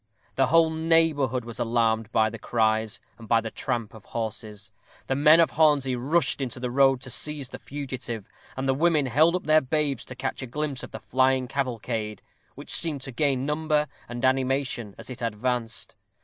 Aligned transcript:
The 0.33 0.47
whole 0.47 0.71
neighborhood 0.71 1.45
was 1.45 1.59
alarmed 1.59 2.11
by 2.11 2.31
the 2.31 2.39
cries, 2.39 2.99
and 3.19 3.27
by 3.27 3.39
the 3.39 3.51
tramp 3.51 3.93
of 3.93 4.03
horses: 4.03 4.71
the 5.05 5.13
men 5.15 5.39
of 5.39 5.51
Hornsey 5.51 5.95
rushed 5.95 6.41
into 6.41 6.59
the 6.59 6.71
road 6.71 7.01
to 7.01 7.11
seize 7.11 7.49
the 7.49 7.59
fugitive, 7.59 8.27
and 8.57 8.67
women 8.79 9.05
held 9.05 9.35
up 9.35 9.43
their 9.43 9.61
babes 9.61 10.03
to 10.05 10.15
catch 10.15 10.41
a 10.41 10.47
glimpse 10.47 10.81
of 10.81 10.89
the 10.89 10.99
flying 10.99 11.47
cavalcade, 11.47 12.23
which 12.55 12.71
seemed 12.73 13.01
to 13.01 13.11
gain 13.11 13.45
number 13.45 13.87
and 14.09 14.25
animation 14.25 14.95
as 14.97 15.11
it 15.11 15.21
advanced. 15.21 15.95